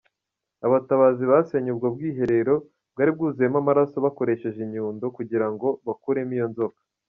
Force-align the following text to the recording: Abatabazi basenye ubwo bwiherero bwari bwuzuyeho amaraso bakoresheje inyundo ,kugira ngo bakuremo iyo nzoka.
Abatabazi 0.67 1.23
basenye 1.31 1.69
ubwo 1.73 1.87
bwiherero 1.95 2.55
bwari 2.93 3.09
bwuzuyeho 3.15 3.57
amaraso 3.63 3.95
bakoresheje 4.05 4.59
inyundo 4.67 5.05
,kugira 5.17 5.47
ngo 5.53 5.67
bakuremo 5.87 6.33
iyo 6.37 6.47
nzoka. 6.51 6.79